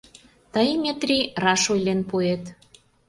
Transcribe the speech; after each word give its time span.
Тый, 0.53 0.69
Метри, 0.83 1.19
раш 1.43 1.63
ойлен 1.73 2.01
пуэт... 2.09 2.43